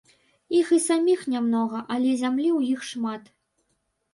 Іх 0.59 0.69
саміх 0.85 1.19
нямнога, 1.33 1.81
але 1.97 2.09
зямлі 2.25 2.49
ў 2.57 2.73
іх 2.77 2.89
шмат. 2.93 3.23